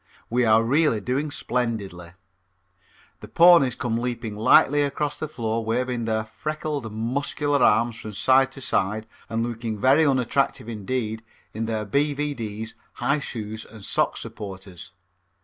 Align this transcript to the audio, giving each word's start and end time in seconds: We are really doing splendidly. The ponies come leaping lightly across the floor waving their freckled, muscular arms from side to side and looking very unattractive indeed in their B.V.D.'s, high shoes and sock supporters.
We 0.31 0.45
are 0.45 0.63
really 0.63 0.99
doing 0.99 1.29
splendidly. 1.29 2.13
The 3.19 3.27
ponies 3.27 3.75
come 3.75 3.99
leaping 3.99 4.35
lightly 4.35 4.81
across 4.81 5.15
the 5.19 5.27
floor 5.27 5.63
waving 5.63 6.05
their 6.05 6.25
freckled, 6.25 6.91
muscular 6.91 7.61
arms 7.63 7.97
from 7.99 8.13
side 8.13 8.51
to 8.53 8.61
side 8.61 9.05
and 9.29 9.43
looking 9.45 9.77
very 9.77 10.03
unattractive 10.03 10.67
indeed 10.67 11.21
in 11.53 11.67
their 11.67 11.85
B.V.D.'s, 11.85 12.73
high 12.93 13.19
shoes 13.19 13.63
and 13.63 13.85
sock 13.85 14.17
supporters. 14.17 14.93